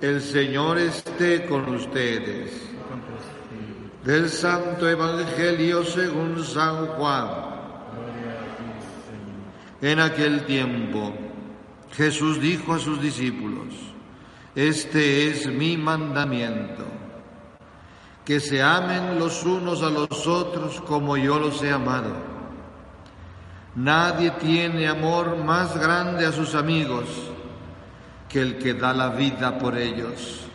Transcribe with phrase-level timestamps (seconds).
[0.00, 2.70] El Señor esté con ustedes.
[4.02, 7.28] Del Santo Evangelio según San Juan.
[9.82, 11.12] En aquel tiempo
[11.92, 13.74] Jesús dijo a sus discípulos,
[14.54, 16.86] Este es mi mandamiento,
[18.24, 22.14] que se amen los unos a los otros como yo los he amado.
[23.74, 27.04] Nadie tiene amor más grande a sus amigos
[28.30, 30.46] que el que da la vida por ellos.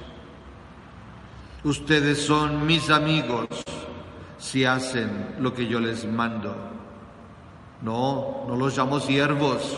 [1.66, 3.48] Ustedes son mis amigos
[4.38, 6.56] si hacen lo que yo les mando.
[7.82, 9.78] No, no los llamo siervos,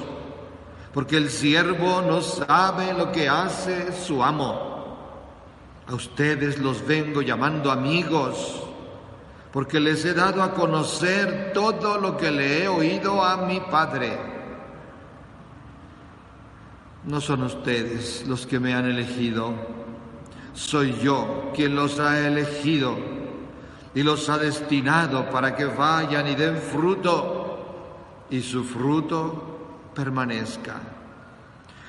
[0.94, 4.78] porque el siervo no sabe lo que hace su amo.
[5.88, 8.62] A ustedes los vengo llamando amigos,
[9.52, 14.37] porque les he dado a conocer todo lo que le he oído a mi Padre.
[17.08, 19.54] No son ustedes los que me han elegido,
[20.54, 22.98] soy yo quien los ha elegido
[23.96, 30.82] y los ha destinado para que vayan y den fruto y su fruto permanezca.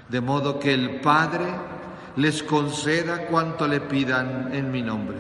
[0.09, 1.47] De modo que el Padre
[2.15, 5.19] les conceda cuanto le pidan en mi nombre.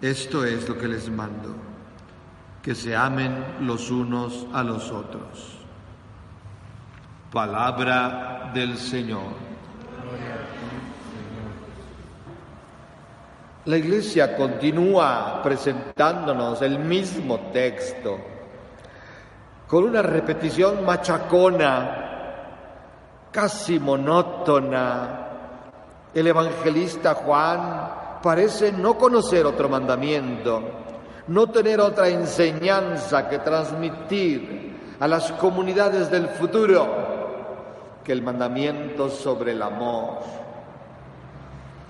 [0.00, 1.54] Esto es lo que les mando,
[2.60, 5.63] que se amen los unos a los otros.
[7.34, 9.34] Palabra del Señor.
[13.64, 18.18] La Iglesia continúa presentándonos el mismo texto
[19.66, 22.28] con una repetición machacona,
[23.32, 25.26] casi monótona.
[26.14, 30.62] El evangelista Juan parece no conocer otro mandamiento,
[31.26, 37.03] no tener otra enseñanza que transmitir a las comunidades del futuro
[38.04, 40.20] que el mandamiento sobre el amor.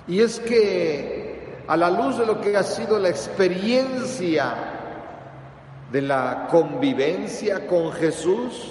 [0.06, 4.54] Y es que a la luz de lo que ha sido la experiencia
[5.90, 8.70] de la convivencia con Jesús,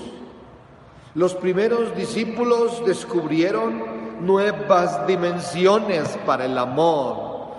[1.16, 7.56] los primeros discípulos descubrieron nuevas dimensiones para el amor,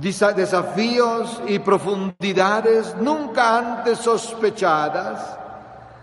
[0.00, 5.38] desafíos y profundidades nunca antes sospechadas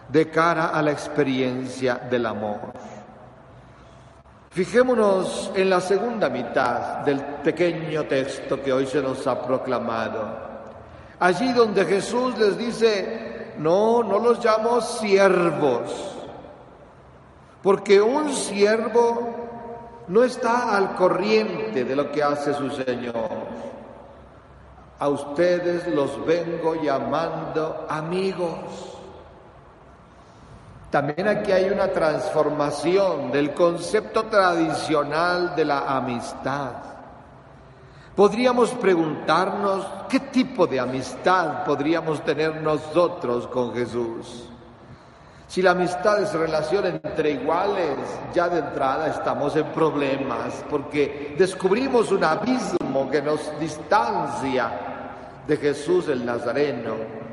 [0.10, 2.74] de cara a la experiencia del amor.
[4.52, 10.28] Fijémonos en la segunda mitad del pequeño texto que hoy se nos ha proclamado.
[11.20, 16.16] Allí donde Jesús les dice, no, no los llamo siervos,
[17.62, 19.40] porque un siervo
[20.08, 23.30] no está al corriente de lo que hace su Señor.
[24.98, 28.99] A ustedes los vengo llamando amigos.
[30.90, 36.72] También aquí hay una transformación del concepto tradicional de la amistad.
[38.16, 44.50] Podríamos preguntarnos qué tipo de amistad podríamos tener nosotros con Jesús.
[45.48, 47.98] Si la amistad es relación entre iguales,
[48.34, 54.72] ya de entrada estamos en problemas porque descubrimos un abismo que nos distancia
[55.48, 57.29] de Jesús el Nazareno.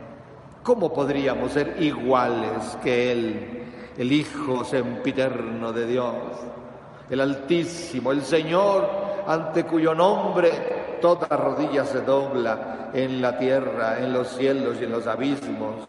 [0.67, 3.63] ¿Cómo podríamos ser iguales que Él,
[3.97, 6.17] el Hijo sempiterno de Dios,
[7.09, 8.85] el Altísimo, el Señor,
[9.29, 14.91] ante cuyo nombre toda rodilla se dobla en la tierra, en los cielos y en
[14.91, 15.87] los abismos?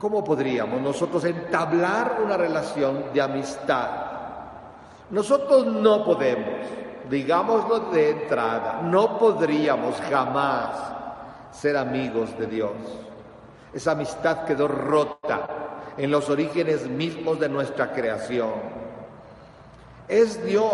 [0.00, 3.88] ¿Cómo podríamos nosotros entablar una relación de amistad?
[5.10, 6.66] Nosotros no podemos,
[7.08, 10.70] digámoslo de entrada, no podríamos jamás
[11.52, 12.72] ser amigos de Dios.
[13.72, 15.48] Esa amistad quedó rota
[15.96, 18.50] en los orígenes mismos de nuestra creación.
[20.08, 20.72] Es Dios,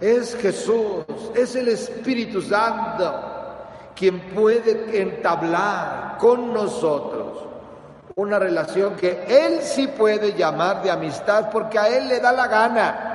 [0.00, 3.26] es Jesús, es el Espíritu Santo
[3.94, 7.50] quien puede entablar con nosotros
[8.16, 12.46] una relación que Él sí puede llamar de amistad porque a Él le da la
[12.46, 13.06] gana.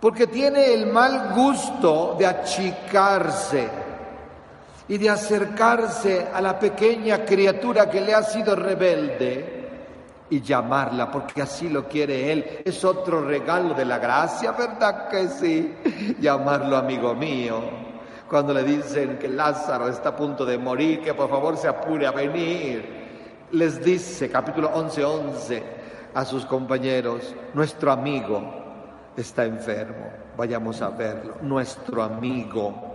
[0.00, 3.68] Porque tiene el mal gusto de achicarse
[4.88, 9.62] y de acercarse a la pequeña criatura que le ha sido rebelde
[10.30, 12.62] y llamarla, porque así lo quiere Él.
[12.64, 15.74] Es otro regalo de la gracia, ¿verdad que sí?
[16.20, 17.60] Llamarlo amigo mío.
[18.28, 22.06] Cuando le dicen que Lázaro está a punto de morir, que por favor se apure
[22.06, 23.02] a venir.
[23.52, 25.62] Les dice, capítulo 11, 11,
[26.14, 28.42] a sus compañeros, nuestro amigo
[29.16, 32.91] está enfermo, vayamos a verlo, nuestro amigo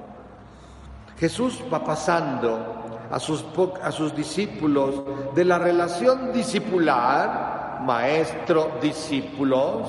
[1.19, 3.43] Jesús va pasando a sus,
[3.81, 5.03] a sus discípulos
[5.33, 9.87] de la relación discipular maestro, discípulos,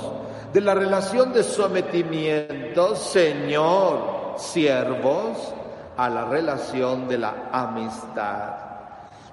[0.52, 5.54] de la relación de sometimiento, Señor, siervos,
[5.96, 8.54] a la relación de la amistad.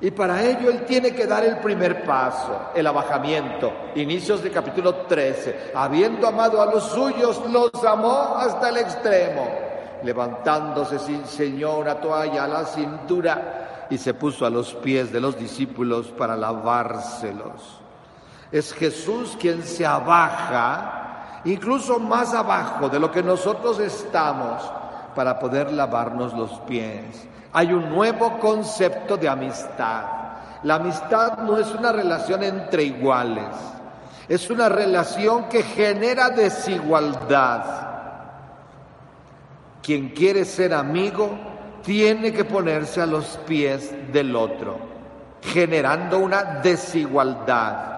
[0.02, 3.72] Y para ello Él tiene que dar el primer paso, el abajamiento.
[3.96, 5.72] Inicios de capítulo 13.
[5.74, 9.65] Habiendo amado a los suyos, los amó hasta el extremo.
[10.06, 15.20] Levantándose sin Señor una toalla a la cintura y se puso a los pies de
[15.20, 17.80] los discípulos para lavárselos.
[18.52, 24.62] Es Jesús quien se abaja, incluso más abajo de lo que nosotros estamos,
[25.16, 27.28] para poder lavarnos los pies.
[27.54, 30.04] Hay un nuevo concepto de amistad.
[30.62, 33.56] La amistad no es una relación entre iguales,
[34.28, 37.95] es una relación que genera desigualdad.
[39.86, 41.38] Quien quiere ser amigo
[41.84, 44.80] tiene que ponerse a los pies del otro,
[45.44, 47.96] generando una desigualdad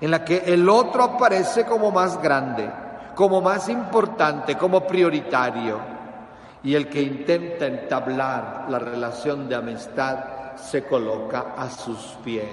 [0.00, 2.70] en la que el otro aparece como más grande,
[3.16, 5.78] como más importante, como prioritario.
[6.62, 12.46] Y el que intenta entablar la relación de amistad se coloca a sus pies.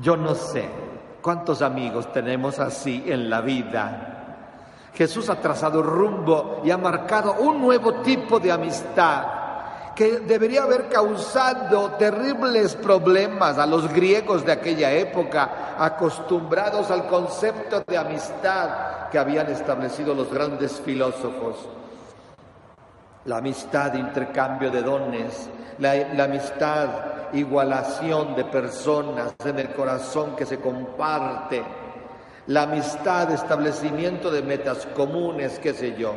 [0.00, 0.68] Yo no sé
[1.22, 4.17] cuántos amigos tenemos así en la vida.
[4.98, 9.26] Jesús ha trazado rumbo y ha marcado un nuevo tipo de amistad
[9.94, 17.84] que debería haber causado terribles problemas a los griegos de aquella época, acostumbrados al concepto
[17.86, 21.68] de amistad que habían establecido los grandes filósofos.
[23.26, 25.48] La amistad, intercambio de dones,
[25.78, 26.88] la, la amistad,
[27.34, 31.62] igualación de personas en el corazón que se comparte,
[32.48, 36.14] la amistad, establecimiento de metas comunes, qué sé yo.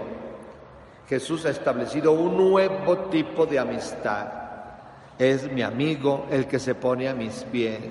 [1.07, 4.27] Jesús ha establecido un nuevo tipo de amistad.
[5.19, 7.81] Es mi amigo el que se pone a mis pies.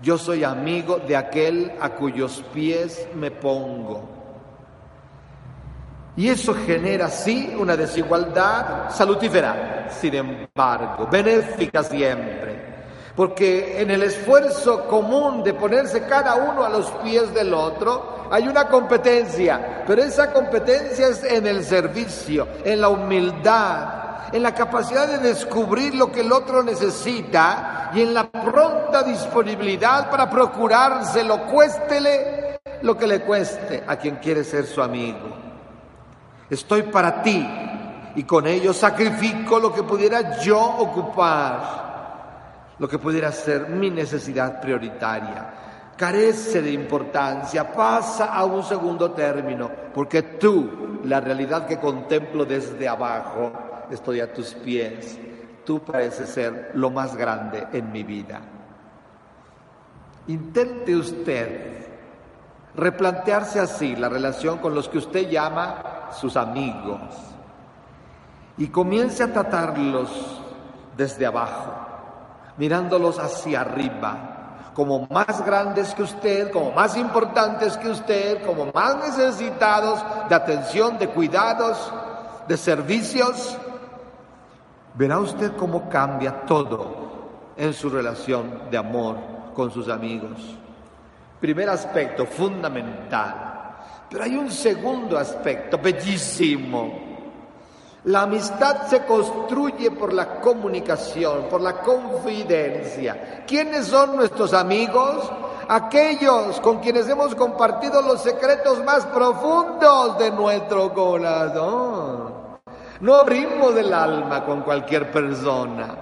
[0.00, 4.08] Yo soy amigo de aquel a cuyos pies me pongo.
[6.16, 12.45] Y eso genera, sí, una desigualdad salutífera, sin embargo, benéfica siempre.
[13.16, 18.46] Porque en el esfuerzo común de ponerse cada uno a los pies del otro, hay
[18.46, 25.06] una competencia, pero esa competencia es en el servicio, en la humildad, en la capacidad
[25.06, 32.58] de descubrir lo que el otro necesita y en la pronta disponibilidad para procurárselo, cuéstele
[32.82, 35.34] lo que le cueste a quien quiere ser su amigo.
[36.50, 37.48] Estoy para ti
[38.14, 41.85] y con ello sacrifico lo que pudiera yo ocupar
[42.78, 45.54] lo que pudiera ser mi necesidad prioritaria.
[45.96, 52.86] Carece de importancia, pasa a un segundo término, porque tú, la realidad que contemplo desde
[52.86, 53.52] abajo,
[53.90, 55.18] estoy a tus pies.
[55.64, 58.40] Tú pareces ser lo más grande en mi vida.
[60.28, 61.86] Intente usted
[62.74, 67.00] replantearse así la relación con los que usted llama sus amigos
[68.58, 70.42] y comience a tratarlos
[70.94, 71.85] desde abajo
[72.56, 78.96] mirándolos hacia arriba, como más grandes que usted, como más importantes que usted, como más
[78.96, 81.92] necesitados de atención, de cuidados,
[82.46, 83.56] de servicios.
[84.94, 87.06] Verá usted cómo cambia todo
[87.56, 89.16] en su relación de amor
[89.54, 90.56] con sus amigos.
[91.40, 93.54] Primer aspecto fundamental.
[94.10, 97.05] Pero hay un segundo aspecto bellísimo
[98.06, 103.42] la amistad se construye por la comunicación, por la confidencia.
[103.44, 105.28] ¿Quiénes son nuestros amigos?
[105.68, 112.58] Aquellos con quienes hemos compartido los secretos más profundos de nuestro corazón.
[113.00, 115.96] No abrimos el alma con cualquier persona.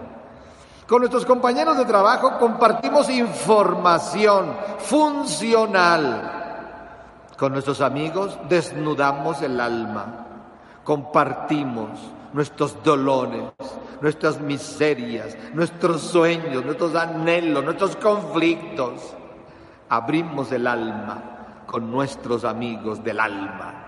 [0.87, 6.33] Con nuestros compañeros de trabajo compartimos información funcional.
[7.39, 10.24] Con nuestros amigos desnudamos el alma
[10.85, 11.89] compartimos
[12.33, 13.53] nuestros dolores,
[14.01, 19.01] nuestras miserias, nuestros sueños, nuestros anhelos, nuestros conflictos.
[19.89, 23.81] Abrimos el alma con nuestros amigos del alma.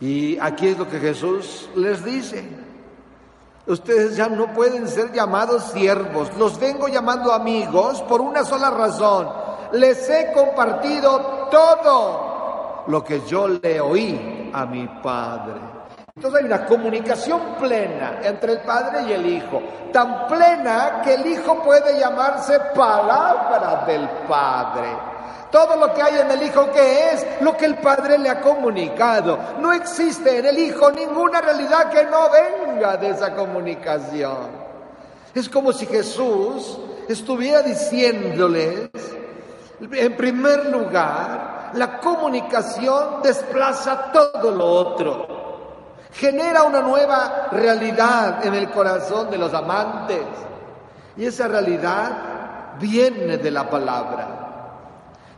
[0.00, 2.46] Y aquí es lo que Jesús les dice.
[3.66, 9.28] Ustedes ya no pueden ser llamados siervos, los vengo llamando amigos por una sola razón.
[9.72, 15.60] Les he compartido todo lo que yo le oí a mi Padre.
[16.14, 21.26] Entonces hay una comunicación plena entre el Padre y el Hijo, tan plena que el
[21.26, 24.88] Hijo puede llamarse palabra del Padre.
[25.50, 28.40] Todo lo que hay en el Hijo que es lo que el Padre le ha
[28.40, 29.38] comunicado.
[29.60, 34.64] No existe en el Hijo ninguna realidad que no venga de esa comunicación.
[35.34, 38.88] Es como si Jesús estuviera diciéndoles
[39.92, 45.26] En primer lugar, la comunicación desplaza todo lo otro.
[46.12, 50.24] Genera una nueva realidad en el corazón de los amantes.
[51.16, 54.46] Y esa realidad viene de la palabra.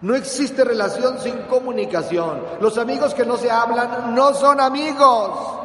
[0.00, 2.42] No existe relación sin comunicación.
[2.60, 5.58] Los amigos que no se hablan no son amigos.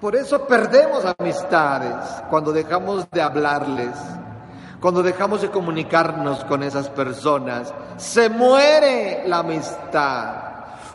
[0.00, 1.94] Por eso perdemos amistades
[2.28, 3.96] cuando dejamos de hablarles,
[4.84, 7.72] cuando dejamos de comunicarnos con esas personas.
[7.96, 10.44] Se muere la amistad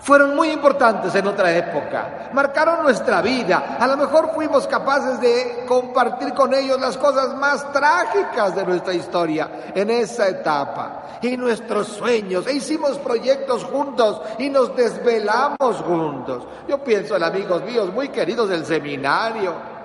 [0.02, 3.78] fueron muy importantes en otra época, marcaron nuestra vida.
[3.80, 8.94] A lo mejor fuimos capaces de compartir con ellos las cosas más trágicas de nuestra
[8.94, 12.48] historia en esa etapa y nuestros sueños.
[12.48, 16.48] E hicimos proyectos juntos y nos desvelamos juntos.
[16.68, 19.79] Yo pienso en amigos míos muy queridos del seminario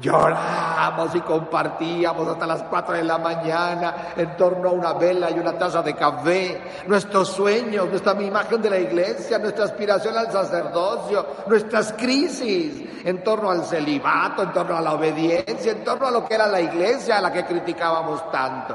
[0.00, 5.38] Lloramos y compartíamos hasta las cuatro de la mañana en torno a una vela y
[5.38, 6.60] una taza de café.
[6.86, 13.50] Nuestros sueños, nuestra imagen de la iglesia, nuestra aspiración al sacerdocio, nuestras crisis en torno
[13.50, 17.18] al celibato, en torno a la obediencia, en torno a lo que era la iglesia
[17.18, 18.74] a la que criticábamos tanto.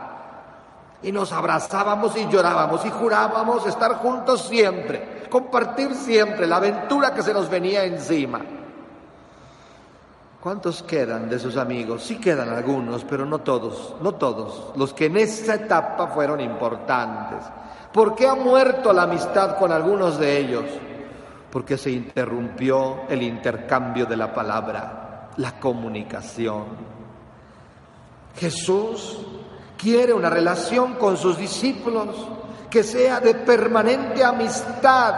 [1.02, 7.24] Y nos abrazábamos y llorábamos y jurábamos estar juntos siempre, compartir siempre la aventura que
[7.24, 8.57] se nos venía encima.
[10.42, 12.04] ¿Cuántos quedan de sus amigos?
[12.04, 17.40] Sí quedan algunos, pero no todos, no todos, los que en esta etapa fueron importantes.
[17.92, 20.66] ¿Por qué ha muerto la amistad con algunos de ellos?
[21.52, 26.66] Porque se interrumpió el intercambio de la palabra, la comunicación.
[28.36, 29.18] Jesús
[29.76, 32.16] quiere una relación con sus discípulos
[32.70, 35.16] que sea de permanente amistad,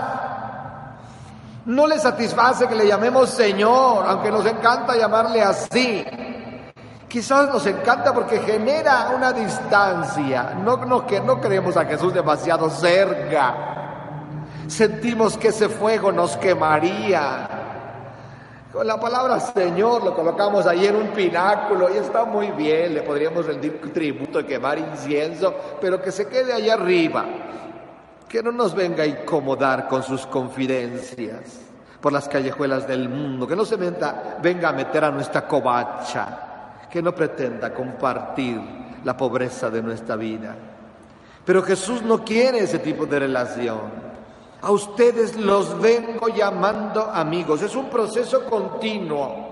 [1.66, 6.06] no le satisface que le llamemos Señor, aunque nos encanta llamarle así.
[7.08, 10.56] Quizás nos encanta porque genera una distancia.
[10.64, 13.56] No, que no creemos a Jesús demasiado cerca.
[14.68, 17.50] Sentimos que ese fuego nos quemaría.
[18.72, 23.02] Con la palabra Señor lo colocamos ahí en un pináculo y está muy bien, le
[23.02, 27.26] podríamos rendir tributo y quemar incienso, pero que se quede allá arriba
[28.30, 31.62] que no nos venga a incomodar con sus confidencias
[32.00, 37.02] por las callejuelas del mundo, que no se venga a meter a nuestra covacha, que
[37.02, 38.62] no pretenda compartir
[39.04, 40.56] la pobreza de nuestra vida.
[41.44, 44.10] Pero Jesús no quiere ese tipo de relación.
[44.62, 47.64] A ustedes los vengo llamando amigos.
[47.64, 49.49] Es un proceso continuo.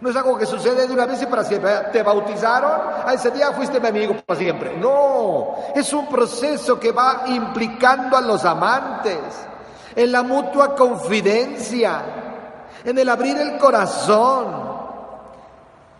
[0.00, 1.72] No es algo que sucede de una vez y para siempre.
[1.92, 2.70] Te bautizaron,
[3.06, 4.76] a ese día fuiste mi amigo para siempre.
[4.76, 9.18] No, es un proceso que va implicando a los amantes
[9.94, 12.02] en la mutua confidencia,
[12.84, 14.76] en el abrir el corazón.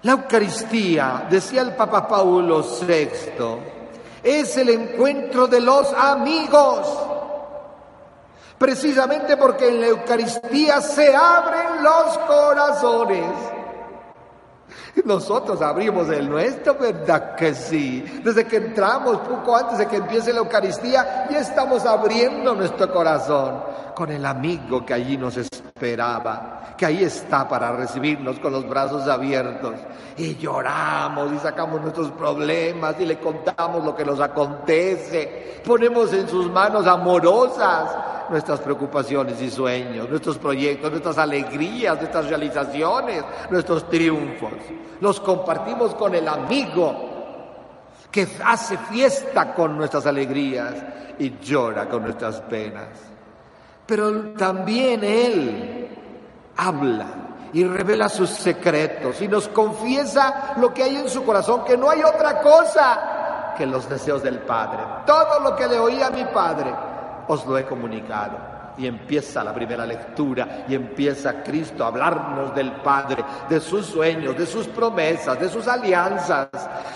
[0.03, 3.09] La Eucaristía, decía el Papa Paulo VI,
[4.23, 6.87] es el encuentro de los amigos.
[8.59, 13.56] Precisamente porque en la Eucaristía se abren los corazones.
[15.05, 18.05] Nosotros abrimos el nuestro, ¿verdad que sí?
[18.25, 23.63] Desde que entramos, poco antes de que empiece la Eucaristía, ya estamos abriendo nuestro corazón
[23.95, 29.07] con el amigo que allí nos esperaba, que ahí está para recibirnos con los brazos
[29.09, 29.75] abiertos.
[30.17, 35.61] Y lloramos y sacamos nuestros problemas y le contamos lo que nos acontece.
[35.65, 43.25] Ponemos en sus manos amorosas nuestras preocupaciones y sueños, nuestros proyectos, nuestras alegrías, nuestras realizaciones,
[43.51, 44.53] nuestros triunfos.
[45.01, 47.17] Los compartimos con el amigo
[48.11, 50.75] que hace fiesta con nuestras alegrías
[51.19, 52.89] y llora con nuestras penas.
[53.85, 55.89] Pero también Él
[56.57, 57.07] habla
[57.53, 61.89] y revela sus secretos y nos confiesa lo que hay en su corazón, que no
[61.89, 64.81] hay otra cosa que los deseos del Padre.
[65.07, 66.75] Todo lo que le oí a mi Padre
[67.29, 68.57] os lo he comunicado.
[68.79, 74.37] Y empieza la primera lectura y empieza Cristo a hablarnos del Padre, de sus sueños,
[74.37, 76.49] de sus promesas, de sus alianzas,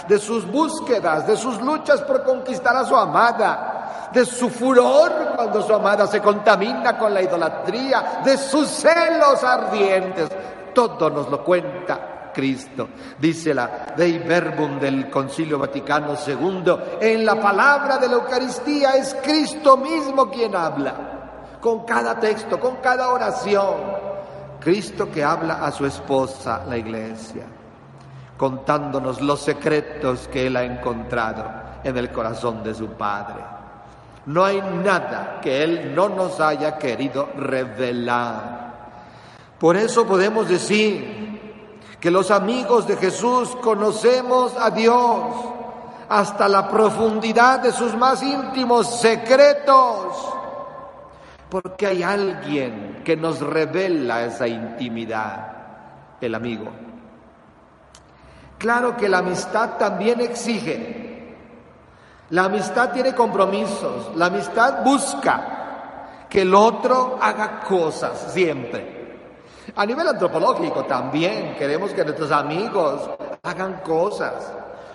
[0.07, 5.63] de sus búsquedas, de sus luchas por conquistar a su amada, de su furor cuando
[5.63, 10.29] su amada se contamina con la idolatría, de sus celos ardientes.
[10.75, 12.89] Todo nos lo cuenta Cristo.
[13.19, 19.17] Dice la Dei Verbum del Concilio Vaticano II, en la palabra de la Eucaristía es
[19.23, 24.11] Cristo mismo quien habla, con cada texto, con cada oración.
[24.61, 27.45] Cristo que habla a su esposa, la iglesia,
[28.37, 31.45] contándonos los secretos que Él ha encontrado
[31.83, 33.43] en el corazón de su Padre.
[34.27, 38.71] No hay nada que Él no nos haya querido revelar.
[39.59, 41.30] Por eso podemos decir,
[42.01, 45.35] que los amigos de Jesús conocemos a Dios,
[46.09, 50.35] hasta la profundidad de sus más íntimos secretos,
[51.51, 56.71] porque hay alguien que nos revela esa intimidad, el amigo.
[58.59, 61.37] Claro que la amistad también exige,
[62.31, 69.00] la amistad tiene compromisos, la amistad busca que el otro haga cosas siempre.
[69.77, 73.11] A nivel antropológico también queremos que nuestros amigos
[73.43, 74.53] hagan cosas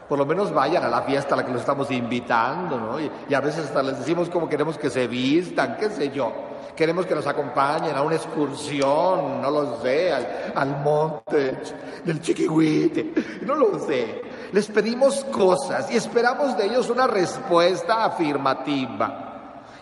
[0.07, 2.99] por lo menos vayan a la fiesta a la que los estamos invitando, ¿no?
[2.99, 6.31] Y, a veces hasta les decimos cómo queremos que se vistan, qué sé yo.
[6.75, 11.57] Queremos que nos acompañen a una excursión, no lo sé, al, monte
[12.03, 14.21] del chiquihuite, no lo sé.
[14.51, 19.24] Les pedimos cosas y esperamos de ellos una respuesta afirmativa.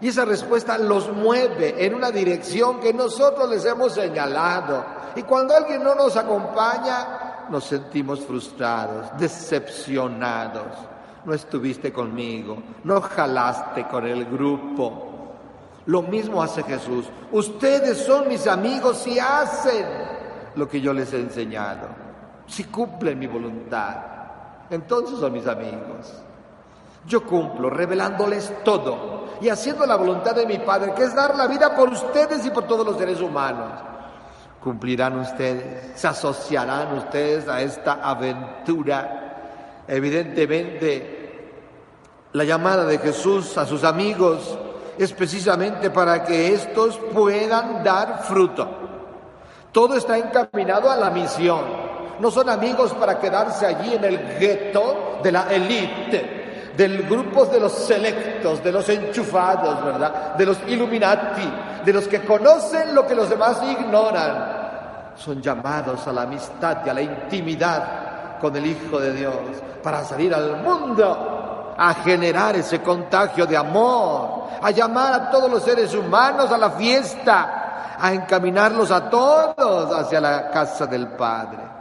[0.04, 4.84] Y esa respuesta los mueve en una dirección que nosotros les hemos señalado.
[5.16, 10.78] Y cuando alguien no nos acompaña, nos sentimos frustrados, decepcionados.
[11.24, 15.36] No estuviste conmigo, no jalaste con el grupo.
[15.86, 17.06] Lo mismo hace Jesús.
[17.32, 19.86] Ustedes son mis amigos si hacen
[20.56, 21.88] lo que yo les he enseñado,
[22.46, 23.96] si cumplen mi voluntad.
[24.70, 26.14] Entonces son mis amigos.
[27.06, 31.48] Yo cumplo revelándoles todo y haciendo la voluntad de mi Padre, que es dar la
[31.48, 33.94] vida por ustedes y por todos los seres humanos
[34.64, 39.84] cumplirán ustedes, se asociarán ustedes a esta aventura.
[39.88, 41.52] Evidentemente,
[42.32, 44.58] la llamada de Jesús a sus amigos
[44.98, 48.70] es precisamente para que estos puedan dar fruto.
[49.74, 51.84] Todo está encaminado a la misión.
[52.20, 56.33] No son amigos para quedarse allí en el gueto de la élite,
[56.76, 60.36] del grupo de los selectos, de los enchufados, ¿verdad?
[60.36, 61.52] De los illuminati,
[61.86, 65.14] de los que conocen lo que los demás ignoran.
[65.16, 69.36] Son llamados a la amistad y a la intimidad con el Hijo de Dios
[69.84, 75.64] para salir al mundo a generar ese contagio de amor, a llamar a todos los
[75.64, 81.73] seres humanos a la fiesta, a encaminarlos a todos hacia la casa del Padre.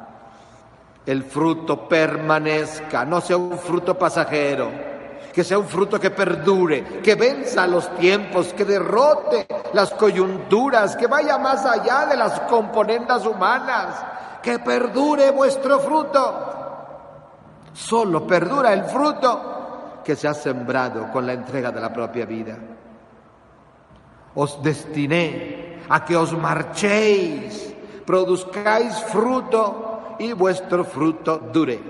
[1.04, 4.92] El fruto permanezca, no sea un fruto pasajero
[5.32, 11.06] que sea un fruto que perdure, que venza los tiempos, que derrote las coyunturas, que
[11.06, 13.96] vaya más allá de las componendas humanas,
[14.42, 16.48] que perdure vuestro fruto.
[17.72, 22.58] Solo perdura el fruto que se ha sembrado con la entrega de la propia vida.
[24.34, 27.72] Os destiné a que os marchéis,
[28.04, 29.91] produzcáis fruto
[30.22, 31.80] y vuestro fruto dure.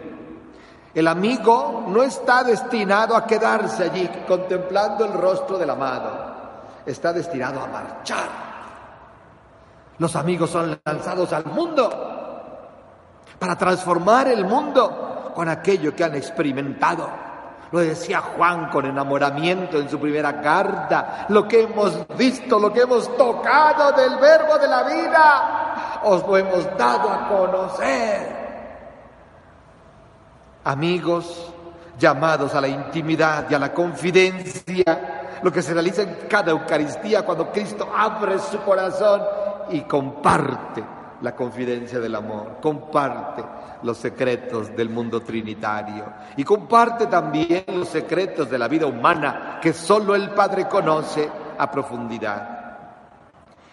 [0.94, 6.10] El amigo no está destinado a quedarse allí contemplando el rostro del amado,
[6.86, 8.28] está destinado a marchar.
[9.98, 12.08] Los amigos son lanzados al mundo
[13.38, 17.08] para transformar el mundo con aquello que han experimentado.
[17.70, 21.26] Lo decía Juan con enamoramiento en su primera carta.
[21.28, 25.62] Lo que hemos visto, lo que hemos tocado del verbo de la vida,
[26.04, 28.42] os lo hemos dado a conocer
[30.64, 31.52] amigos
[31.98, 37.22] llamados a la intimidad y a la confidencia, lo que se realiza en cada Eucaristía
[37.22, 39.22] cuando Cristo abre su corazón
[39.70, 40.82] y comparte
[41.20, 43.44] la confidencia del amor, comparte
[43.82, 46.04] los secretos del mundo trinitario
[46.36, 51.70] y comparte también los secretos de la vida humana que solo el Padre conoce a
[51.70, 52.62] profundidad.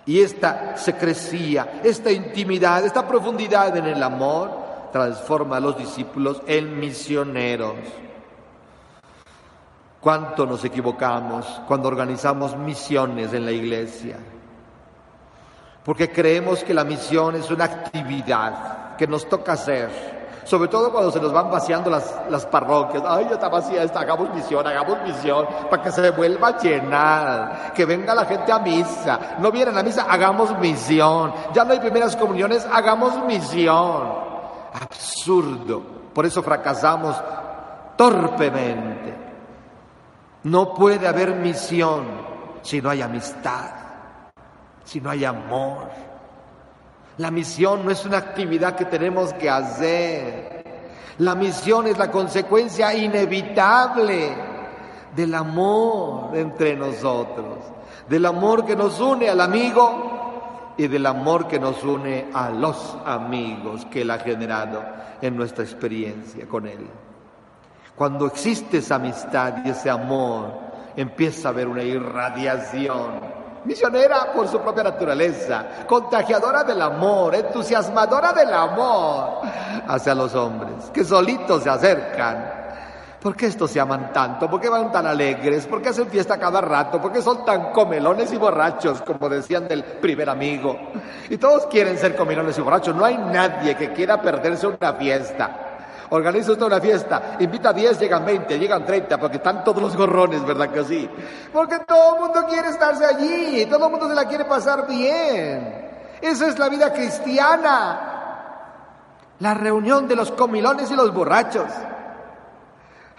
[0.10, 4.50] Y esta secrecía, esta intimidad, esta profundidad en el amor
[4.92, 7.76] transforma a los discípulos en misioneros.
[10.02, 14.18] ¿Cuánto nos equivocamos cuando organizamos misiones en la iglesia?
[15.86, 20.19] Porque creemos que la misión es una actividad que nos toca hacer.
[20.50, 23.04] Sobre todo cuando se nos van vaciando las, las parroquias.
[23.06, 27.72] Ay, ya está vacía esta, hagamos misión, hagamos misión, para que se vuelva a llenar,
[27.76, 29.38] que venga la gente a misa.
[29.38, 31.32] No vienen a misa, hagamos misión.
[31.54, 34.30] Ya no hay primeras comuniones, hagamos misión
[34.74, 35.84] absurdo.
[36.16, 37.16] Por eso fracasamos
[37.96, 39.16] torpemente.
[40.46, 42.06] No puede haber misión
[42.64, 43.70] si no hay amistad,
[44.84, 46.09] si no hay amor.
[47.20, 50.64] La misión no es una actividad que tenemos que hacer.
[51.18, 54.34] La misión es la consecuencia inevitable
[55.14, 57.58] del amor entre nosotros,
[58.08, 62.98] del amor que nos une al amigo y del amor que nos une a los
[63.06, 64.82] amigos que Él ha generado
[65.22, 66.88] en nuestra experiencia con Él.
[67.98, 70.54] Cuando existe esa amistad y ese amor,
[70.96, 73.39] empieza a haber una irradiación
[73.70, 79.42] misionera por su propia naturaleza, contagiadora del amor, entusiasmadora del amor
[79.88, 82.60] hacia los hombres, que solitos se acercan
[83.22, 84.50] ¿Por qué estos se aman tanto?
[84.50, 85.68] ¿Por qué van tan alegres?
[85.68, 87.02] ¿Por qué hacen fiesta cada rato?
[87.02, 90.80] ¿Por qué son tan comelones y borrachos, como decían del primer amigo?
[91.30, 92.96] Y todos quieren ser comelones y borrachos.
[92.96, 95.69] No hay nadie que quiera perderse una fiesta.
[96.12, 99.96] Organiza usted una fiesta, invita a 10, llegan 20, llegan 30, porque están todos los
[99.96, 101.08] gorrones, ¿verdad que sí?
[101.54, 105.90] Porque todo el mundo quiere estarse allí, todo el mundo se la quiere pasar bien.
[106.20, 108.16] Esa es la vida cristiana.
[109.40, 111.70] La reunión de los comilones y los borrachos.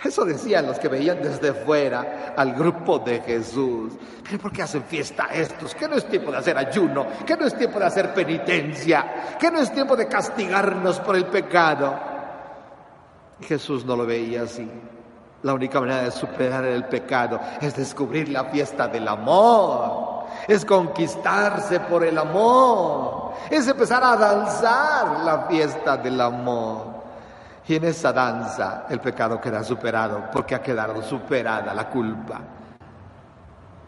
[0.02, 3.92] Eso decían los que veían desde fuera al grupo de Jesús.
[4.24, 5.74] ¿Pero por qué hacen fiesta estos?
[5.74, 7.06] ¿Que no es tiempo de hacer ayuno?
[7.26, 9.36] ¿Que no es tiempo de hacer penitencia?
[9.38, 12.09] ¿Que no es tiempo de castigarnos por el pecado?
[13.42, 14.70] Jesús no lo veía así.
[15.42, 21.80] La única manera de superar el pecado es descubrir la fiesta del amor, es conquistarse
[21.80, 27.00] por el amor, es empezar a danzar la fiesta del amor.
[27.66, 32.40] Y en esa danza el pecado queda superado porque ha quedado superada la culpa.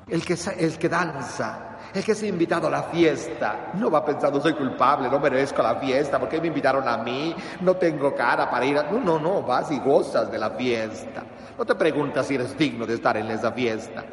[0.08, 4.04] El que, el que danza el que se ha invitado a la fiesta no va
[4.04, 7.34] pensando soy culpable, no merezco la fiesta, porque me invitaron a mí?
[7.60, 8.84] No tengo cara para ir a...
[8.84, 11.22] No, no, no, vas y gozas de la fiesta.
[11.58, 14.04] No te preguntas si eres digno de estar en esa fiesta.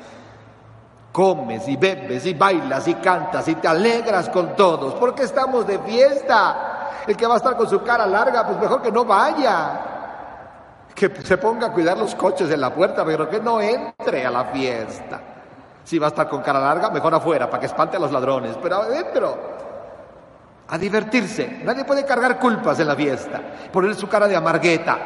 [1.11, 5.79] Comes y bebes y bailas y cantas y te alegras con todos, porque estamos de
[5.79, 6.79] fiesta.
[7.07, 9.85] El que va a estar con su cara larga, pues mejor que no vaya.
[10.93, 14.31] Que se ponga a cuidar los coches en la puerta, pero que no entre a
[14.31, 15.38] la fiesta.
[15.83, 18.57] Si va a estar con cara larga, mejor afuera, para que espante a los ladrones.
[18.61, 19.37] Pero adentro,
[20.67, 21.61] a divertirse.
[21.63, 23.41] Nadie puede cargar culpas en la fiesta.
[23.71, 24.99] Poner su cara de amargueta.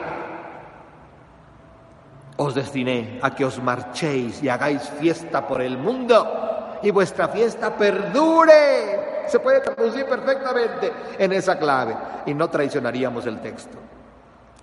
[2.35, 7.75] Os destiné a que os marchéis y hagáis fiesta por el mundo y vuestra fiesta
[7.75, 9.23] perdure.
[9.27, 13.77] Se puede traducir perfectamente en esa clave y no traicionaríamos el texto,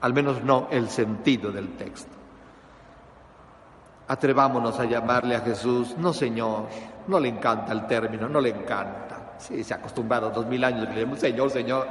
[0.03, 2.20] al menos no el sentido del texto.
[4.11, 6.65] Atrevámonos a llamarle a Jesús, no Señor,
[7.07, 9.35] no le encanta el término, no le encanta.
[9.39, 11.87] Sí, se ha acostumbrado dos mil años le Señor, Señor.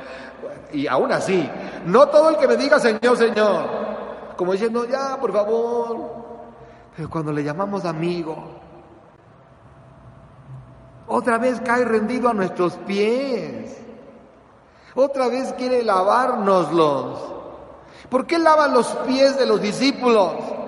[0.74, 1.50] Y aún así,
[1.86, 5.98] no todo el que me diga Señor, Señor, como diciendo, ya, por favor.
[6.94, 8.36] Pero cuando le llamamos amigo,
[11.08, 13.78] otra vez cae rendido a nuestros pies.
[14.94, 17.18] Otra vez quiere lavárnoslos.
[18.10, 20.59] ¿Por qué lava los pies de los discípulos?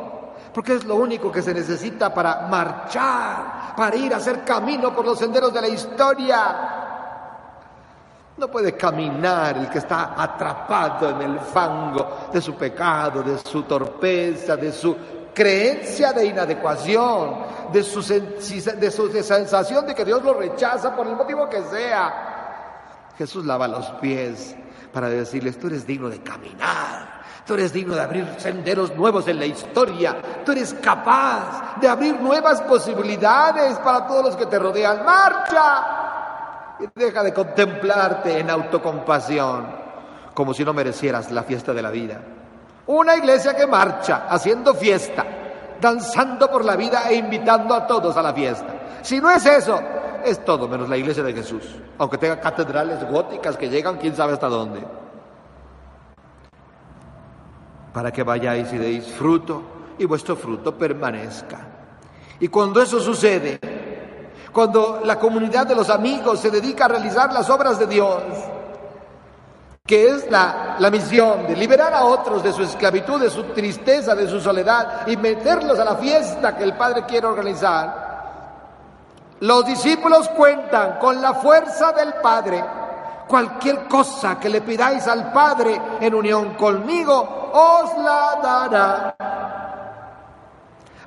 [0.53, 5.05] Porque es lo único que se necesita para marchar, para ir a hacer camino por
[5.05, 6.77] los senderos de la historia.
[8.37, 13.63] No puede caminar el que está atrapado en el fango de su pecado, de su
[13.63, 14.97] torpeza, de su
[15.33, 17.35] creencia de inadecuación,
[17.71, 23.09] de su, de sensación de que Dios lo rechaza por el motivo que sea.
[23.17, 24.55] Jesús lava los pies
[24.91, 27.10] para decirles, tú eres digno de caminar
[27.51, 30.15] Tú eres digno de abrir senderos nuevos en la historia.
[30.45, 35.03] Tú eres capaz de abrir nuevas posibilidades para todos los que te rodean.
[35.03, 36.77] ¡Marcha!
[36.79, 39.65] Y deja de contemplarte en autocompasión,
[40.33, 42.21] como si no merecieras la fiesta de la vida.
[42.87, 45.25] Una iglesia que marcha haciendo fiesta,
[45.81, 49.01] danzando por la vida e invitando a todos a la fiesta.
[49.01, 49.77] Si no es eso,
[50.23, 51.63] es todo menos la iglesia de Jesús,
[51.97, 54.85] aunque tenga catedrales góticas que llegan quién sabe hasta dónde
[57.93, 59.61] para que vayáis y deis fruto
[59.97, 61.59] y vuestro fruto permanezca.
[62.39, 63.59] Y cuando eso sucede,
[64.51, 68.23] cuando la comunidad de los amigos se dedica a realizar las obras de Dios,
[69.85, 74.15] que es la, la, misión de liberar a otros de su esclavitud, de su tristeza,
[74.15, 78.09] de su soledad y meterlos a la fiesta que el Padre quiere organizar,
[79.41, 82.63] los discípulos cuentan con la fuerza del Padre
[83.31, 89.15] Cualquier cosa que le pidáis al Padre en unión conmigo, os la dará.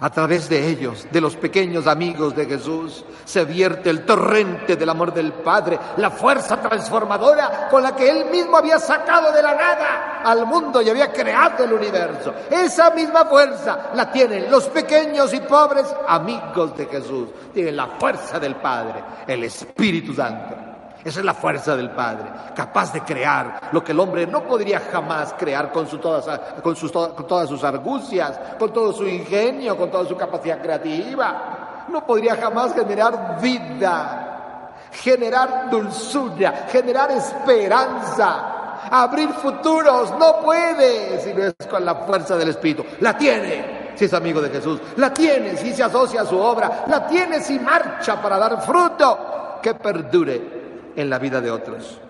[0.01, 4.91] A través de ellos, de los pequeños amigos de Jesús, se vierte el torrente del
[4.91, 9.55] amor del Padre, la fuerza transformadora con la que Él mismo había sacado de la
[9.55, 12.35] nada al mundo y había creado el universo.
[12.51, 17.29] Esa misma fuerza la tienen los pequeños y pobres amigos de Jesús.
[17.55, 20.64] Tienen la fuerza del Padre, el Espíritu Santo.
[21.05, 22.25] Esa es la fuerza del Padre,
[22.57, 26.91] capaz de crear lo que el hombre no podría jamás crear con, todas, con, sus,
[26.91, 31.87] con todas sus argucias, con todo su ingenio, con toda su capacidad creativa.
[31.91, 40.11] No podría jamás generar vida, generar dulzura, generar esperanza, abrir futuros.
[40.19, 42.83] No puede si no es con la fuerza del Espíritu.
[43.01, 44.81] La tiene si es amigo de Jesús.
[44.97, 46.87] La tiene si se asocia a su obra.
[46.87, 50.64] La tiene si marcha para dar fruto que perdure
[50.97, 52.01] en la vida de otros.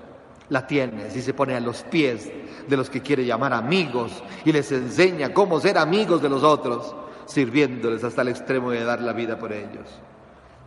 [0.48, 2.30] La tienes y se pone a los pies
[2.68, 6.94] de los que quiere llamar amigos y les enseña cómo ser amigos de los otros,
[7.26, 9.88] sirviéndoles hasta el extremo de dar la vida por ellos.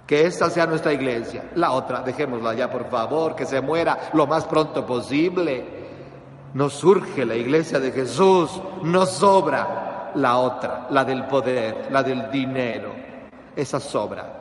[0.05, 1.51] Que esta sea nuestra iglesia.
[1.55, 5.65] La otra, dejémosla ya por favor, que se muera lo más pronto posible.
[6.53, 8.49] Nos surge la iglesia de Jesús,
[8.83, 12.93] nos sobra la otra, la del poder, la del dinero.
[13.55, 14.36] Esa sobra.